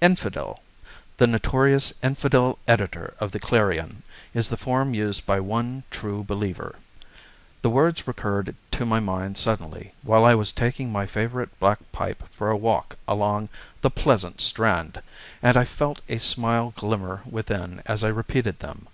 [0.00, 0.60] Infidel!
[1.16, 6.76] "The notorious infidel editor of the Clarion" is the form used by one True Believer.
[7.62, 12.22] The words recurred to my mind suddenly, while I was taking my favourite black pipe
[12.30, 13.48] for a walk along
[13.80, 15.02] "the pleasant Strand,"
[15.42, 18.86] and I felt a smile glimmer within as I repeated them.